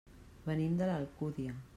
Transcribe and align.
Venim 0.45 0.79
de 0.79 0.87
l'Alcúdia. 0.91 1.59